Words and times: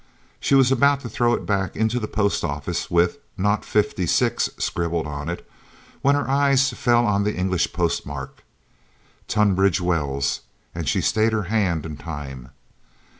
She 0.39 0.55
was 0.55 0.71
about 0.71 1.01
to 1.01 1.09
throw 1.09 1.35
it 1.35 1.45
back 1.45 1.75
into 1.75 1.99
the 1.99 2.07
Post 2.07 2.43
Office, 2.43 2.89
with 2.89 3.19
"not 3.37 3.63
56" 3.63 4.49
scribbled 4.57 5.05
on 5.05 5.29
it, 5.29 5.47
when 6.01 6.15
her 6.15 6.27
eyes 6.27 6.71
fell 6.71 7.05
on 7.05 7.23
the 7.23 7.35
English 7.35 7.71
postmark, 7.71 8.43
Tunbridge 9.27 9.79
Wells, 9.79 10.41
and 10.73 10.89
she 10.89 11.01
stayed 11.01 11.33
her 11.33 11.43
hand 11.53 11.85
in 11.85 11.97
time. 11.97 12.49